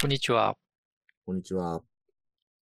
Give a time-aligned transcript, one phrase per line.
[0.00, 0.56] こんにちは。
[1.26, 1.82] こんにちは。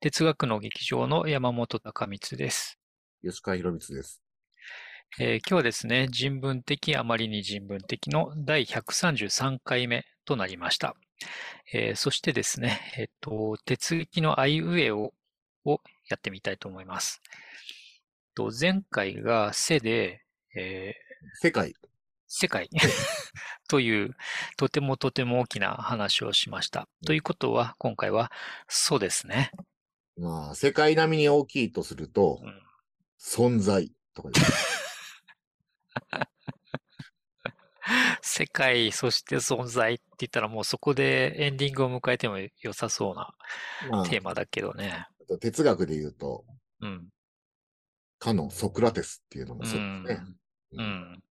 [0.00, 2.78] 哲学の劇場の山本隆光です。
[3.24, 4.22] 吉川博光です。
[5.18, 10.94] えー今日はですね、人文的あまりに人文的の第133回目となりました。
[11.72, 15.14] えーそしてですね、えっと、哲学のあいうえお
[15.64, 15.80] を
[16.10, 17.22] やってみたいと思います。
[18.34, 20.20] と前回がせで、
[20.54, 21.72] えー世界。
[22.34, 22.70] 世界
[23.68, 24.16] という
[24.56, 26.88] とてもとても大きな話をしました。
[27.04, 28.32] ということは、今回は
[28.68, 29.52] そうですね。
[30.16, 32.62] まあ、世界並みに大きいとするとう、ん
[33.20, 34.52] 存在とかです。
[38.22, 43.34] 世界、そして存在って言ったらもうそこでエンディングを迎えても良さそうな
[43.90, 45.06] まあ、テーマだけどね。
[45.20, 46.46] あと哲学で言うと、
[46.80, 47.10] うん。
[48.18, 50.24] かのソクラテスっていうのもうそうですね。
[50.24, 50.80] ん。
[50.80, 51.22] うん。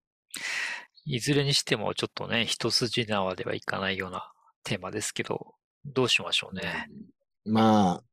[1.06, 4.32] いずれにしてもちょっとね、一筋縄ではいかないような
[4.64, 5.56] テーマですけど、
[5.86, 6.88] どうしましょうね。
[7.46, 8.04] ま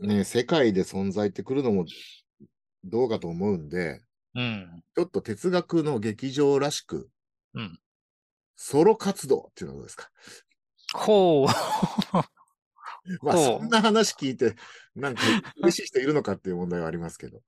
[0.00, 1.86] あ、ね、世界で存在ってくるのも
[2.84, 4.02] どうかと思うんで、
[4.34, 4.82] うん。
[4.96, 7.10] ちょっと哲学の劇場らしく、
[7.54, 7.80] うん
[8.56, 10.10] ソロ活動っていうのはどうですか？
[10.94, 11.48] ほう。
[13.22, 14.56] まあ、そんな話聞いて、
[14.94, 15.22] なんか
[15.58, 17.42] 嬉しい人いるのかっていう問題はありますけど。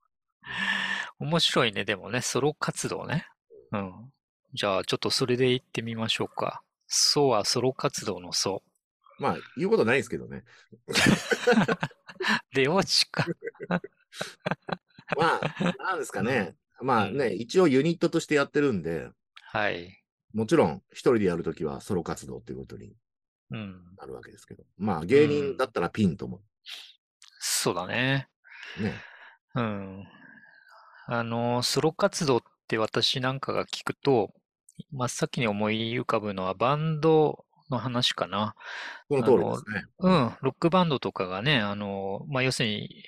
[1.19, 3.27] 面白いね、でもね、ソロ活動ね。
[3.73, 4.13] うん。
[4.53, 6.61] じゃあ、ちょっとそれで行ってみましょうか。
[6.87, 8.63] そうはソロ活動のそ
[9.19, 10.43] まあ、言うことないですけどね。
[10.87, 10.93] う。
[12.53, 13.25] 出落ちか。
[15.17, 16.55] まあ、なんですかね。
[16.81, 19.09] まあね、一応ユニットとしてやってるんで、
[19.41, 20.01] はい。
[20.33, 22.93] もちろん一人でやるときはソロ活動っていうことに
[23.51, 23.95] うん。
[23.97, 24.63] なるわけですけど。
[24.77, 26.41] まあ芸人だったらピンとも
[27.39, 28.29] そうだね。
[28.79, 28.93] ね。
[29.55, 30.07] うん。
[31.07, 34.31] あの、ソロ活動って私なんかが聞くと、
[34.91, 38.55] 真っ先に思い浮かぶのはバンドの話かな。
[39.09, 39.85] その通りですね。
[39.99, 43.03] うん、ロックバンドとかがね、あの、まあ、要するに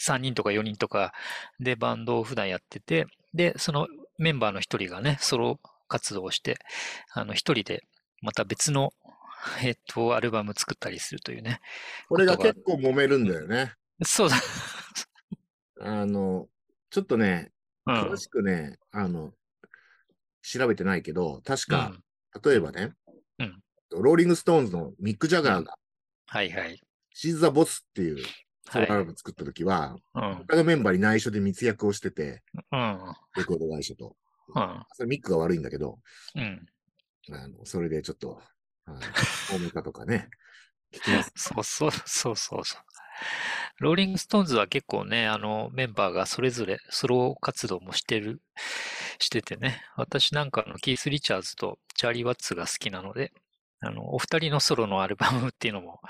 [0.00, 1.12] 3人とか4人とか
[1.60, 3.86] でバンドを普段やってて、で、その
[4.18, 6.58] メンバーの一人がね、ソロ活動をして、
[7.12, 7.84] あの、一人で
[8.22, 8.92] また別の、
[9.62, 11.60] えっと、アルバム作ったりするというね。
[12.08, 13.74] これが結構揉めるんだよね。
[14.02, 14.36] そうだ。
[15.80, 16.48] あの、
[16.90, 17.52] ちょっとね、
[17.86, 17.94] うん。
[17.94, 19.32] 詳しくね、あの、
[20.48, 21.94] 調べてないけど、確うんか、
[22.44, 22.94] 例えばね、
[23.38, 25.78] うんローリング・ストーンズのミック・ジャガーが、
[26.26, 26.78] はいはい。
[27.14, 28.18] She's the Boss っていう
[28.70, 28.86] ソはい。
[28.86, 30.34] ロアルバム作った時は、うん。
[30.46, 32.98] 他のメンバーに内緒で密約をしてて、うん。
[33.36, 34.14] レコード会社と。
[34.54, 34.84] うん。
[34.92, 35.98] それミックが悪いんだけど、
[36.34, 36.66] うん。
[37.30, 38.42] あのそれでちょっと、
[39.50, 40.28] 大めかとかね、
[40.92, 41.32] 聞きます。
[41.36, 42.82] そうそうそうそうそう。
[43.80, 48.40] ローリングストーンズは結構ね、あの、メンバーがそれぞれソロ活動もしてる、
[49.18, 53.32] しててね、私なんかあのキース・リチャーズとチャーリー・ワッツが好きなので、
[53.80, 56.00] あの、お二人のソロのアルバムっていうのも、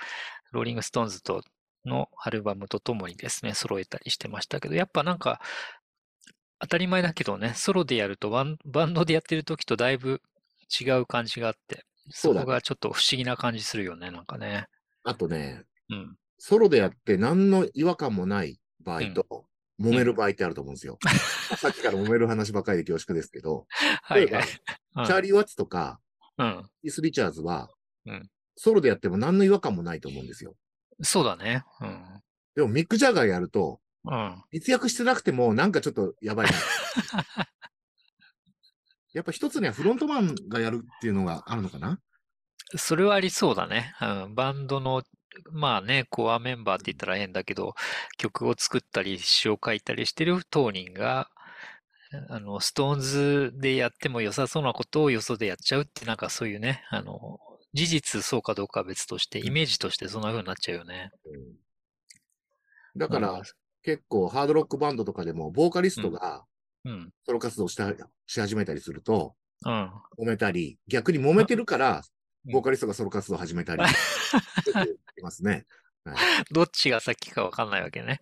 [0.52, 1.42] ローリングストーンズと
[1.84, 5.40] のアルバムとともにですね、揃えたりしてましたけど、やっぱなんか、
[6.60, 8.58] 当たり前だけどね、ソロでやるとバン、
[8.94, 10.22] ドでやってる時とだいぶ
[10.80, 14.66] 違う感じがあって、そこがちょっと不思議な感じするよね、なんかね。
[15.04, 16.16] あとね、うん。
[16.38, 19.46] ソロでやって何の違和感もない場合と、
[19.80, 20.98] 揉める場合ってあると思うんですよ。
[21.56, 23.66] さっきから揉める話ばかりで恐縮ですけど、
[24.02, 24.48] はい例えば、はい。
[24.48, 26.00] うんチャーリー・ワッツとか、
[26.38, 26.68] うん。
[26.82, 27.70] キース・リチャーズは、
[28.06, 28.28] うん
[28.60, 30.56] ソロでやっても何の違和感もないと思うんですよ。
[31.00, 31.62] そうだね。
[31.80, 32.22] うん。
[32.56, 34.42] でもミック・ジャガーやると、うん。
[34.50, 36.52] 密約してなくてもなんかちょっとやばいな。
[39.14, 42.00] やっぱ一つにはフロントマンがやるっていうのがあるのかな？
[42.76, 43.94] それはありそうだね。
[44.00, 44.34] うん。
[44.34, 45.04] バンドの、
[45.50, 47.74] まあね、コアメンバーって言ったら変だけど、
[48.16, 51.30] 曲を作ったり、詩を書いたりしてる当人が、
[52.28, 57.38] あの、ストーンズでやっても良さそうなことをよそでやっちゃうって、なんかそういうね、あの、
[57.74, 61.10] 事実そうかどうかは別として、イメージとしてそんな風になっちゃうよね。
[61.24, 61.68] うん
[62.96, 63.42] だから、うん
[63.82, 66.44] 結構ハードロックバンドとかでも、ボーカリストが
[66.84, 67.10] うん。
[67.24, 67.94] ソロ活動した
[68.26, 69.34] し始めたりすると、
[69.64, 69.92] うん。
[70.18, 72.02] 揉めたり、逆に揉めてるから、うん
[72.52, 73.82] ボーカリストがソロ活動を始めたり、
[75.18, 75.66] いますね。
[76.50, 78.20] どっちが先かわかんないわけね。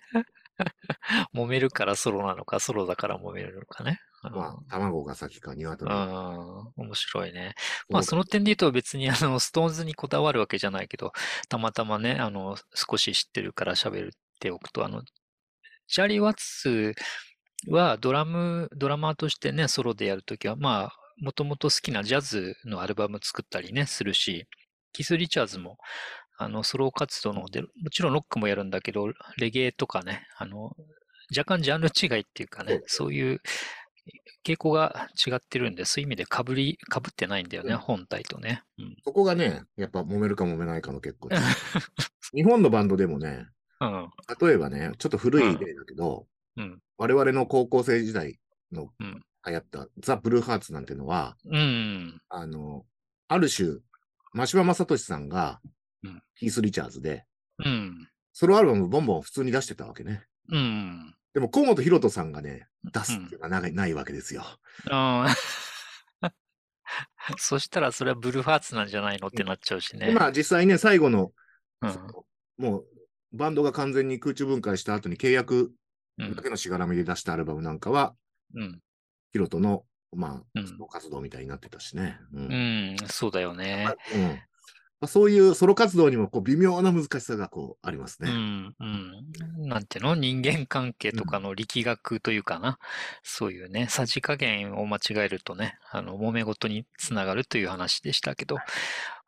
[1.34, 4.00] 揉めるからソロなのか、ソロだから揉めるのかね。
[4.24, 7.54] うんまあ、卵が先か、鶏うがん、面白いね。
[7.56, 11.12] 先まあ、その点で言うと別にあの、ストーンズにこだわるわけじゃないけど、
[11.48, 15.02] たまたまね、あの、少し知ってるから喋っておくと、あの、
[15.86, 16.94] チャーリー・ワッツ
[17.68, 24.46] はドラム、ドラマーとしてね、ソロでやるときは、まあ、もともと好きなジャズのアルバム作ったりね、するし、
[24.92, 25.78] キス・リチャーズも、
[26.38, 29.08] あの、ソロ活動の方で、もちろんロックもやるんだけど、
[29.38, 30.76] レゲエとかね、あの、
[31.36, 33.40] 若干ジャンル違いっていうかね、そういう
[34.44, 38.62] 傾向が違ってるんで、そういう意味で被り、被ってないんだよね、うん本体とね。
[38.78, 38.96] うん。
[39.04, 41.30] そこがね、やっぱ揉めるか揉めないかの結構。
[42.34, 43.46] 日本のバンドでもね、
[43.80, 44.10] うん。
[44.40, 46.26] 例えばね、ちょっと古い例だけど、
[46.56, 46.80] うん。
[46.96, 48.38] 我々の高校生時代
[48.72, 52.20] のうん流行ったザ・ブルーハーツなんてのは、うん。
[52.28, 52.84] あの、
[53.28, 53.78] ある種、
[54.32, 55.60] 真柴正俊さんが
[56.02, 57.24] うん、キース・リチャーズで、
[57.64, 58.08] うん。
[58.32, 60.24] ソロアルバムボンボン普通に出してたわけね。
[60.50, 61.14] うん。
[61.34, 64.44] でも、河本ロ人さんがね、出すっていうのはない,、ないわけですよ。
[67.38, 70.06] そしたらそれはブルーハーツなんじゃないのってなっちゃうしね。
[70.06, 71.32] でまあ、実際ね、最後の、
[71.82, 71.90] うん
[72.58, 72.86] もう、
[73.32, 75.72] バンドが完全に空中分解した後に契約
[76.18, 78.14] うんだけのしがらみで出したアルバムなんかは、
[78.54, 78.80] うん。
[79.32, 79.84] ヒロトの、
[80.14, 82.18] まあ、うんソロ活動みたいになってたしね。
[82.32, 82.96] うんうん。
[83.08, 83.96] そうだよまねあ。
[84.14, 84.38] うん
[84.98, 88.30] まあそういうソロ活動にもこう微妙な難しさがこうありますね。
[88.30, 88.74] うん。
[88.80, 88.84] う
[89.64, 89.68] ん。
[89.68, 90.14] なんていうの？
[90.14, 92.78] 人間関係とかの力学というかな。
[93.22, 98.56] そういうね、さじ加減を間違えるとね、あの、揉め事につながるという話でしたけど、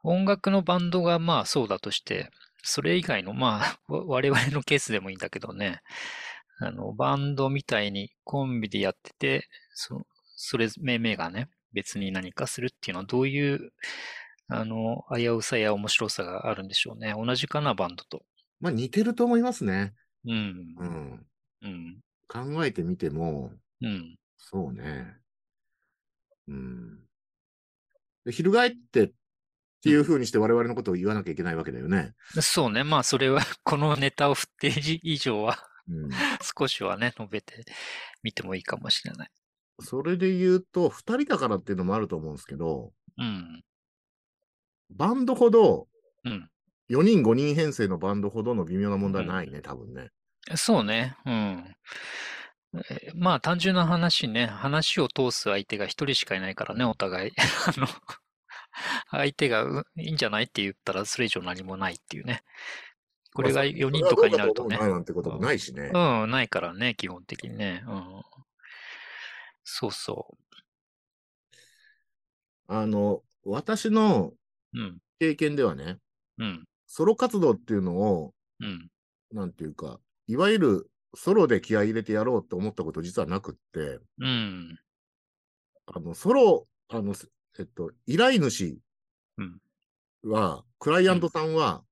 [0.02, 2.30] 音楽のバンドがまあそうだとして、
[2.62, 5.82] それ以外の、まあ、わ我々のケースでもいいんだけどね、
[6.60, 10.06] あの、バンドみたいにコンビでやってて、そ
[10.36, 13.72] それ、命名がね、別に何かするっていうのはどういう、
[14.48, 17.14] あの、危うさや面白さがあるんでしょうね。
[17.16, 18.22] 同じかな、バンドと。
[18.60, 19.94] まあ似てると思いますね。
[20.24, 20.84] うんう。
[20.84, 21.26] ん。
[21.62, 22.00] うん。
[22.26, 24.16] 考えてみても、うん。
[24.36, 25.16] そうね。
[26.48, 26.98] うん。
[28.24, 29.10] で翻ってっ
[29.80, 32.14] ていうふうにして我々のことを言わなきゃいけないわけだよね。
[32.40, 32.82] そうね。
[32.82, 36.10] まあ、それは、このネタを振って以上は、うん。
[36.58, 37.64] 少しはね、述べて
[38.22, 39.30] みてもいいかもしれない。
[39.80, 43.62] それで言うと、二人だからっていうのもあると思うんですけど、うん。
[44.90, 45.88] バンドほど、
[46.24, 46.50] うん。
[46.90, 50.10] 4人5人編成のバンドほどの微妙な問題はないね、多分ね。
[50.56, 51.16] そうね。
[51.26, 51.76] うん。
[52.74, 57.32] えーまあ、単純な話ね、話を通す相手が一人しかいないからね、お互い。
[57.66, 57.86] あの、
[59.10, 62.42] 相手がういいんじゃないって言ったら、それ以上何もないっていうね。
[63.38, 64.82] これが4人とかになるとねそれ。
[64.82, 65.92] はどうかと思うななんてこともないしね。
[65.94, 67.84] うん、ないからね、基本的にね。
[67.86, 68.22] うん。
[69.62, 70.36] そうそ
[72.66, 74.32] あの、私の
[74.74, 74.80] う。
[74.80, 74.98] うん。
[75.20, 75.98] 経験ではね、
[76.38, 76.64] うん。
[76.88, 78.90] ソロ活動っていうのを、うん。
[79.30, 84.80] なんていうか、いわゆるソロで気合い入れてやろうと思ったこと実はなくって、うん。
[85.86, 87.14] あの、ソロ、あの、
[87.60, 88.80] えっと、依頼主
[89.36, 89.60] うん
[90.24, 91.87] は、クライアントさんはうん、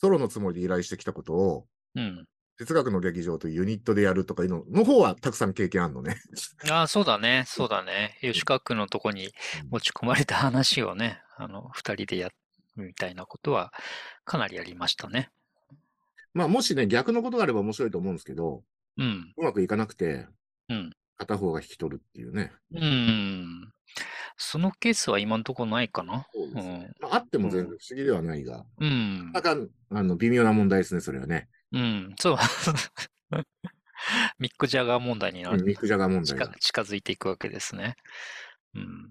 [0.00, 2.26] ソロのつもりで依頼してきたことを、うん。
[2.58, 6.16] 哲学の劇場というユニットでやるとかいうのの方はたくさん経験あるのね。
[6.70, 7.44] ああ、そうだね。
[7.46, 8.18] そうだね。
[8.20, 9.32] 吉川君のとこに
[9.70, 12.34] 持ち込まれた話をね、あの、二人でやる
[12.76, 13.72] みたいなことは、
[14.24, 15.30] かなりやりましたね。
[16.34, 18.62] まあ、もしね、逆のことがあれば面白いと思うんですけど、
[18.98, 19.32] うん。
[19.36, 20.26] うまくいかなくて、
[20.68, 20.92] うん。
[21.20, 22.50] 片方が引き取るっていうね。
[22.72, 23.72] うん。
[24.38, 26.26] そのケースは今のところないかな。
[26.32, 26.94] そうですうん。
[27.00, 29.42] まあ、あっても全然不思議ではないが、うんな。
[29.42, 31.48] かなかあの微妙な問題ですね、それはね。
[31.72, 32.14] うん。
[32.18, 32.36] そう。
[34.38, 35.58] ミック・ジャガー問題になる。
[35.58, 36.54] うんミック・ジャガー問題近が。
[36.58, 37.96] 近づいていくわけですね。
[38.74, 39.10] うん。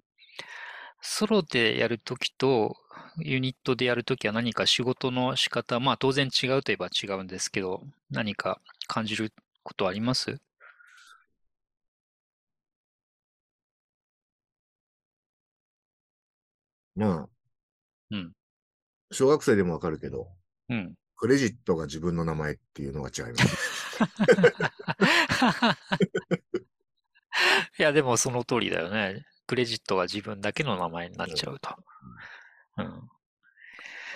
[1.02, 2.76] ソロでやるときと
[3.20, 9.32] ユニットでやるときは何か仕事の仕方、まあ当然違うといえば違うんですけど、何か感じる
[9.64, 10.40] ことあります？
[17.00, 17.30] まあ、
[18.12, 18.34] うん。
[19.12, 20.28] 小学生でもわかるけど、
[20.70, 20.96] うん。
[21.16, 24.00] クレジットが自分の名前っていうのが違います。
[27.80, 29.26] いや、でもその通りだよね。
[29.48, 31.76] クレジットは自分だけの名前になっちゃうと。
[32.78, 33.10] うん。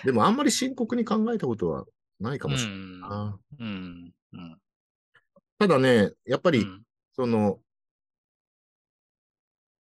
[0.04, 1.86] でもあんまり深刻に考えたことは
[2.20, 3.00] ないかうもしれないん。
[3.00, 3.38] な。
[3.58, 4.14] うん。
[4.32, 4.60] うん。
[5.58, 6.82] ただね、やっぱり、うん。
[7.14, 7.58] その、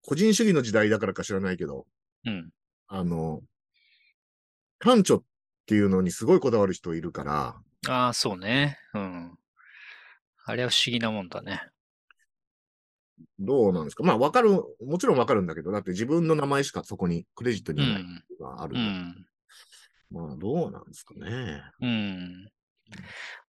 [0.02, 1.86] 個人主義の時代だからか知らないけど、
[2.26, 2.52] うん。
[2.90, 3.42] あの、
[4.80, 5.24] 短調っ
[5.68, 7.56] ていうのにすごいこだわる人いるから、
[7.88, 8.78] ああ、そうね。
[8.94, 9.38] うん。
[10.46, 11.62] あれは不思議なもんだね。
[13.38, 14.04] どうなんですか？
[14.04, 14.50] まあ、わかる、
[14.86, 18.04] もちろんわかるんだけど、だって自分の名前しかそこにクレジットにない
[18.40, 18.80] があるう。
[18.80, 19.26] ん。
[20.12, 21.62] まあ、どうなんですかね。
[21.82, 22.50] うん。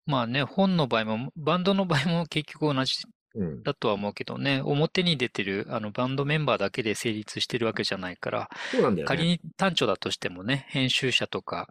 [0.05, 2.95] まあね、本の場合も、バンドの場合も結局同じ
[3.35, 3.63] うん。
[3.63, 9.07] だとは思うけどね、表に出てるあのバンドメンバーだけで成立してるわけじゃないから、そうなんだよね。
[9.07, 11.69] 仮に単調だとしてもね、編集者とか、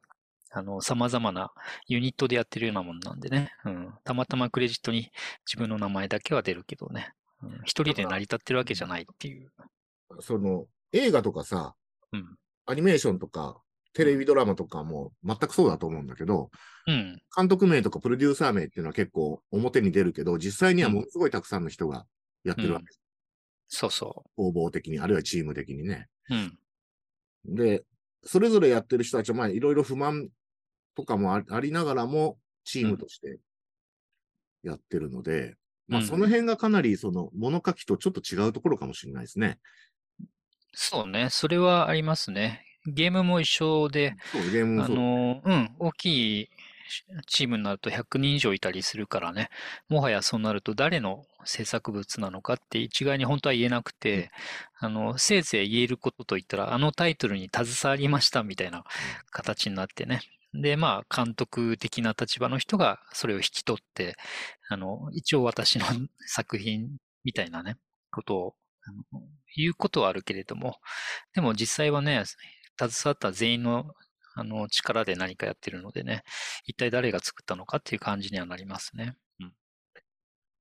[0.51, 1.53] あの、様々な
[1.87, 3.95] ユニットでやってるようなもんなんでね、うん。
[4.05, 5.11] たまたまクレジットに
[5.47, 7.13] 自分の名前だけは出るけどね、
[7.43, 9.53] うん、一人で成り立ってるわけじゃないっていう。
[10.21, 11.75] その、映画とかさ、
[12.13, 12.37] うん。
[12.67, 13.61] アニメーションとか、
[13.93, 16.51] テレビドラマとかも全くそうだと思うんだけど、
[16.87, 17.19] うん。
[17.37, 22.07] 監督名とかプロデューサー名っていうのは結構表に出るけど、実際にはものすごいたくさんの人が
[22.45, 22.87] やってるわけ。
[23.69, 26.09] そうそ工房的に、あるいはチーム的にね。
[26.31, 26.35] う。
[26.35, 26.59] うん。
[27.55, 27.85] で、
[28.25, 30.29] それぞれやってる人たちは、まあ、いろいろ不満
[30.97, 33.39] とかもあありながらも、チームとして
[34.63, 39.59] やってるので、まあ、うんその辺がかなり、その、物書きとちょっと違うところかもしれないですね。
[40.75, 41.29] そうね。
[41.31, 42.65] それはありますね。
[42.93, 44.89] ゲームも一緒で、そう、ゲームもあ。
[44.89, 46.51] の、うん、大きい
[47.27, 49.51] チームになると100人以上いたりするからね、
[49.89, 54.31] もはやそうなると誰の制作物なのかって一概に本当は言えなくて、
[54.79, 58.85] あの、せいぜい言えることといったら、あのタイトルに携わりましたみたいな
[59.31, 60.21] 形になってね。
[60.55, 64.17] で、まあ、監督的な立場の人がそれを引き取って、
[64.69, 65.87] あの、一応私の
[66.27, 66.89] 作品
[67.25, 67.77] みたいなね、
[68.11, 68.55] ことを、
[69.57, 70.79] 言うことはあるけれども、
[71.35, 72.25] でも実際はね、
[72.79, 73.95] 携わった全員の
[74.35, 76.23] あの力で何かやってるのでね、
[76.65, 79.17] 一体誰が作ったのかっていう感じにはなりますね。
[79.41, 79.49] うん。
[79.49, 79.53] だ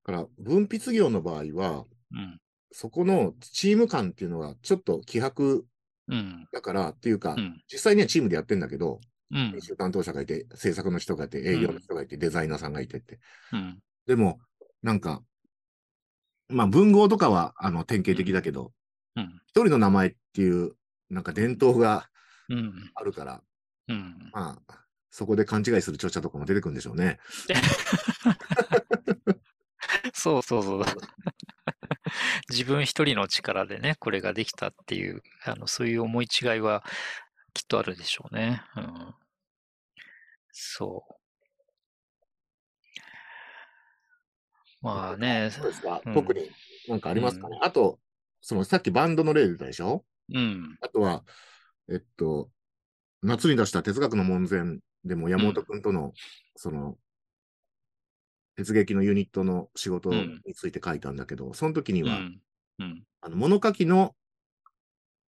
[0.03, 2.39] から、分筆業の場合は、うん。
[2.71, 5.65] そこのチーム感っていうのがちょっと希薄
[6.07, 6.47] うん。
[6.51, 7.61] だからっていうか、うん。
[7.71, 13.19] 実際にはチームでやってんだけど、うん担当者がいて、制作の人がいて、営業の人がいて、デザイナーさんがいてって。
[13.51, 13.79] うん。
[14.05, 14.39] でも、
[14.81, 15.21] なんか、
[16.47, 18.71] まあ文豪とかはあの典型的だけど、
[19.17, 19.41] うん。
[19.47, 20.73] 一人の名前っていう、
[21.09, 22.09] なんか伝統が
[22.49, 22.91] うん。
[22.95, 23.41] あるから、
[23.89, 24.29] うん。
[24.31, 27.19] まあ、そこで勘違いする著者とかも出てくるんでしょうね。
[30.13, 30.83] そうそうそう。
[32.49, 36.83] 自分一人の力でね、これができたっていう、あの、そういう思い違いは
[37.53, 38.61] きっとあるでしょうね。
[38.75, 39.15] うん。
[40.51, 41.13] そう。
[44.81, 46.49] まあね、そうですか、うん特に
[46.87, 47.59] なんかありますかね。
[47.61, 47.99] あと、
[48.41, 50.05] そのさっきバンドの例出たでしょ？
[50.33, 50.77] うん。
[50.81, 51.23] あとは、
[51.89, 52.49] えっと、
[53.21, 56.13] 夏に出した哲学の門前でも山本君との、
[56.55, 56.97] その、
[58.55, 62.41] 鉄劇のユニットの仕事うんについて書いたんだけど、その時には、うん。
[62.79, 63.03] うん。
[63.21, 64.15] あの物書きの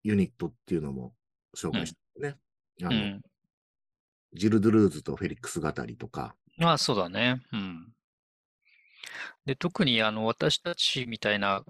[0.03, 1.13] ユニットっていうのも
[1.55, 2.37] 紹介したね。
[2.83, 3.21] あのうん。
[4.33, 7.41] ジル・ドゥルーズとフェリックス語りとか、まあ、そうだね。
[7.53, 7.93] うん。
[9.45, 11.63] で、特に、あの、私たちみたいな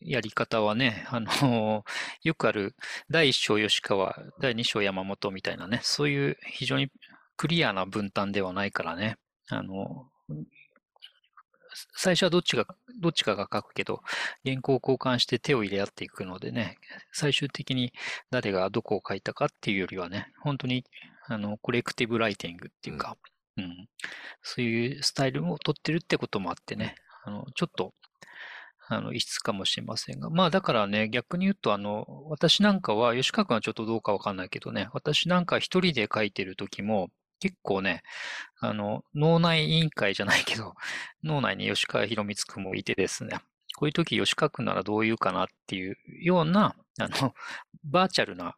[0.00, 1.84] やり方はね、 あの、
[2.22, 2.74] よくある、
[3.10, 6.90] 第一章吉川、第二章山本みたいなね、そういう非常に
[7.36, 9.16] クリアな分担ではないからね、
[9.48, 10.10] あの、
[11.94, 12.66] 最初はどっちが、
[13.00, 14.02] どっちかが書くけど、
[14.44, 16.76] 原稿を交換して手を入れ合っていくのでね、
[17.12, 17.92] 最終的に
[18.30, 20.84] 誰がどこを書いたかっていうよりはね、本当に、
[21.26, 23.16] あの、コレクティブライティングっていうか、
[23.56, 23.88] うん、
[24.42, 27.92] そういうスタイルを取ってるってこともあってね、あの、ちょっと、
[28.90, 30.30] あの、異質かもしれませんが。
[30.30, 38.02] まあ、だからね、逆に言うと、あの、私なんかは、吉川君はちょっとどうかわかんないけどね、私なんか一人で書いてる時も、結構ね、
[38.60, 40.74] あの、脳内委員会じゃないけど、
[41.22, 43.38] 脳内に吉川博光君もいてですね、
[43.76, 47.34] こういう時吉川君ならどう言うかなっていうような、あの、
[47.84, 48.56] バーチャルな、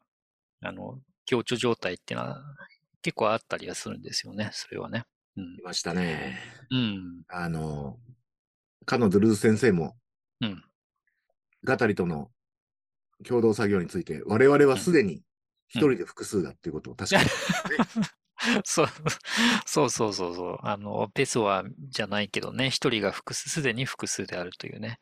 [0.63, 2.43] あの、強調状態っていうのは
[3.03, 5.05] 結構あったりはするんですよね、それはね。
[5.37, 5.63] うんい。
[5.63, 6.39] ましたね。
[6.71, 7.23] うん。
[7.29, 7.99] あの、
[8.87, 9.97] かのドゥルーズ先生も、
[10.41, 10.65] うん。
[11.65, 12.31] ガタリとの
[13.27, 15.23] 共同作業について、我々はすでに
[15.69, 17.29] 一人で複数だっていうことを確かに、
[18.65, 18.89] そう、
[19.67, 20.59] そうそうそうそう。
[20.63, 24.99] あの、ペソはじゃないけどね、一人が複数、すでに複数であるというね。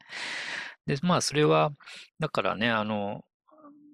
[0.87, 1.71] で、まあ、それは、
[2.19, 3.25] だからね、あの、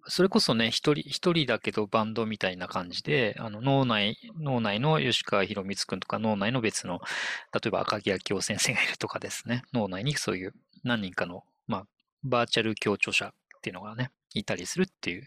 [0.06, 7.00] それこそね、一人、一人だけどバンドみたいな感じで、あの、脳内、脳内の吉川博光くんとか、脳内の別の、
[7.52, 10.54] 例えば赤木明夫先生がいるとかですね、脳内にそういう
[10.84, 11.86] 何人かの、まあ、
[12.22, 13.30] バーチャル協調者っ
[13.62, 15.26] ていうのがね、いたりするっていう、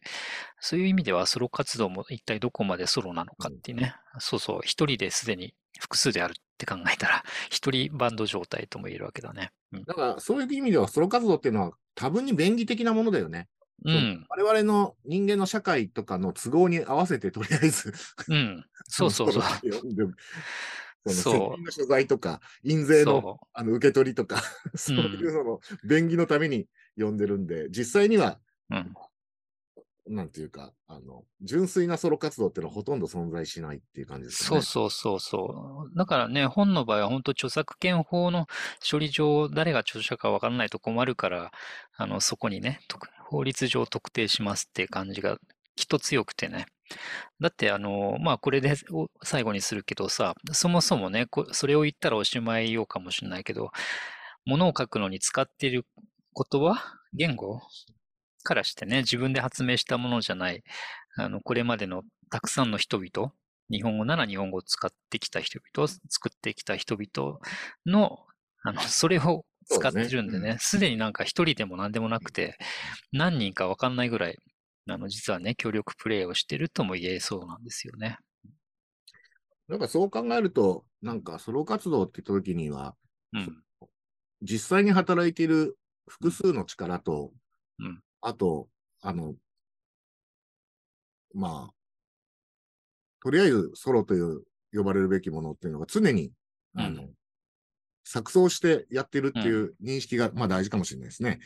[0.60, 9.52] そういう意味ではソロ活動も一体どこまでソロなのかっていうね、そうそう、一人ですでに複数であるって考えたら、 一人バンド状態とも言えるわけだね。
[9.72, 9.84] うん。
[9.86, 13.48] だからそういう意味ではソロ活動っていうのは多分に便宜的なものだよね。
[13.86, 14.26] うん。
[14.30, 17.94] 我々の人間の社会とかの都合に合わせてとりあえず、
[18.28, 18.66] うん。
[18.88, 19.44] そうそうそう。
[21.14, 24.42] そう責任の所在とか、印税のそあの受け取りとか、
[24.76, 28.76] そういうその便宜のために呼んでるんで、実際には、う。
[28.76, 28.94] うん。
[30.10, 34.62] なんていうか、あの、純粋なソロ活動っていうのはほとんど存在しないっていう感じですよね。
[34.64, 35.98] そうそうそうそう。
[35.98, 38.48] だからね、本の場合は本当著作権法の
[38.90, 41.52] 処理上、誰が著者かわからないと困るから、
[41.96, 45.38] あの、そこにね、特法律上特定しますっていう感じが
[45.76, 46.68] きっと強くてね。
[47.40, 53.72] だって、あの、まあ、これでお最後にするけどさ、そもそもね、こそれを言ったらおしまいようかもしれないけど、
[54.46, 55.86] 物を書くのに使っている
[56.36, 56.82] 言葉、
[57.14, 57.62] 言語？
[58.44, 60.64] からしてね、自分で発明したものじゃない、
[61.18, 63.34] あの、これまでのたくさんの人々、
[63.70, 67.40] 日本語なら日本語を使ってきた人々、作ってきた人々
[67.86, 68.20] の、
[68.64, 72.58] あの、それを使ってるんでね、すで、になんか一人でも何でもなくて、
[73.12, 74.38] 何人かわかんないぐらい、
[74.90, 78.18] あの、実はね、協力プレイをしてるとも言えそうなんですよね。
[79.68, 82.96] なんかそう考えると、なんかソロ活動って言った時には、
[83.34, 83.64] うん。
[84.42, 85.78] 実際に働いている
[86.08, 87.32] 複数の力と、
[87.80, 88.70] うん、あと、
[89.02, 89.36] あの、
[91.34, 91.74] まあ、
[93.22, 96.32] とりあえずソロという呼ばれるべきものっていうのが常に、
[96.76, 97.10] うん、あの、
[98.08, 101.40] 錯綜してやってるっていう認識が、まあ大事かもしれないですね。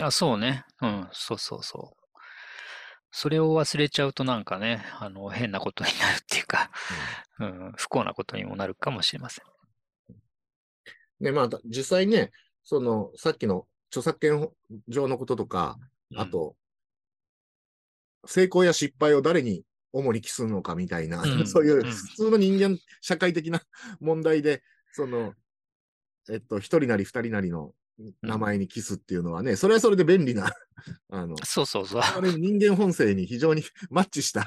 [0.00, 0.64] あ、そうね。
[0.80, 1.97] うん、そうそうそう。
[3.10, 6.70] それを忘れちゃうとなんかね、あの、変なことになるっていうか、
[7.38, 9.44] うん、 うん、不幸なことにもなるかもしれません。
[11.20, 12.30] で、まあ、実際ね、
[12.62, 14.50] その、さっきの著作権
[14.88, 15.78] 上のこととか、
[16.16, 16.56] あと、
[18.26, 23.62] 成功や失敗を誰に主に帰すのかみたいな、うん、 そういう普通の人間、社会的な
[24.00, 24.62] 問題で、
[24.92, 25.34] その、
[26.30, 27.72] えっと、一人なり二人なりの
[28.22, 30.50] 名前にキスっていうのはね、それはそれで便利な
[31.10, 32.02] あの、そうそうそう。
[32.22, 34.40] 人間本性に非常に マッチした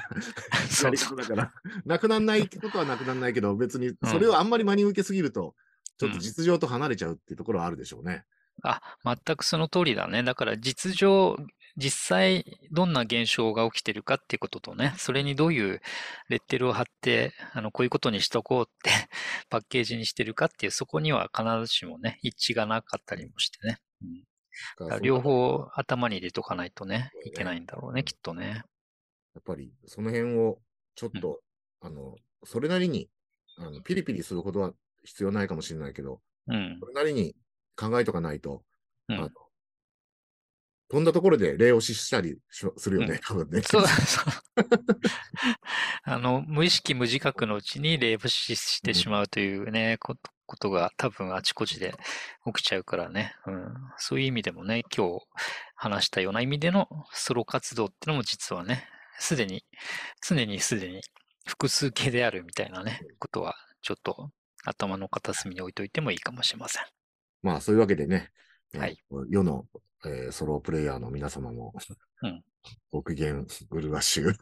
[0.82, 1.52] やり方だから、
[1.84, 5.54] なくならないことはなくならないけど、別にそれをあんまり真に受けすぎると、
[5.98, 8.24] ちょっと実情と離れちゃうっていうところはあるでしょうね。
[8.62, 10.22] あ、全くその通りだね。
[10.22, 11.36] だから実情、
[11.76, 15.80] 実際どんな現象が起きてるかっていうこととね、それにどういう
[16.28, 18.90] レッテルを貼って、あの、こういうことにしとこうって
[19.48, 23.78] パッケージにしてるかっていう、そこには必ずしもね、一致がなかったりもしてね。
[24.80, 28.64] うん、両方頭に入れとかないとね、いけないんだろうね、きっとね。
[29.34, 30.60] やっぱりその辺を
[30.94, 31.40] ちょっと、
[31.80, 33.08] うん、あの、それなりに
[33.56, 34.72] あのピリピリすることは
[35.04, 37.34] 必要ないかもしれないけど、うん、それなりに
[37.76, 38.62] 考えとかないと、
[39.08, 39.30] うん、あの
[40.92, 43.62] 飛んだところで礼をししたりするよね、うん、多分ね。
[43.62, 44.24] そうそう。
[46.04, 51.94] あの、無意識無自覚のうちに礼をししてしまうというね、うん、ことが多分あちこちで
[52.44, 53.74] 起きちゃうからね、うん。
[53.96, 55.24] そういう意味でもね、今日
[55.76, 58.86] 話したような意味でのソロ活動ってのも実はね、
[59.18, 59.64] すでに、
[60.20, 61.00] 常にすでに
[61.46, 64.30] 複数形であるみたいなね、ことはちょっと
[64.62, 66.82] 頭の片隅に置いといてもいいかもしれません。
[67.40, 68.30] まあ、そういうわけでね、
[68.74, 69.64] はい、世の
[70.04, 71.74] えー、ソロプレイヤーの皆様も、
[72.22, 72.44] うん、
[72.90, 74.34] ご機嫌うるわしゅう。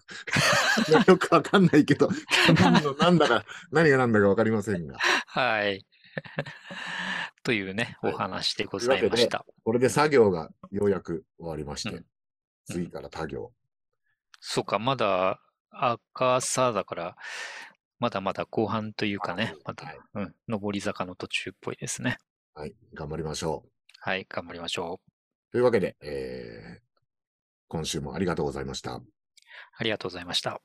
[1.06, 4.96] よくわかんないけど、だか、何が何だかわかりませんが。
[5.26, 5.84] はい。
[7.42, 9.44] というね、お話でございました。
[9.64, 12.06] これで作業がようやく終わりまして、うん、
[12.64, 13.52] 次から他行。
[14.40, 17.16] そうか、まだ赤さだから、
[17.98, 22.18] まだまだ後半というかね、まだ、はい、うん、上り坂の途中っぽいですね。
[22.54, 23.70] はい、頑張りましょう。
[24.00, 25.09] はい、頑張りましょう。
[25.52, 26.80] というわけで、えー、
[27.68, 29.00] 今週もありがとうございました。
[29.76, 30.60] ありがとうございました。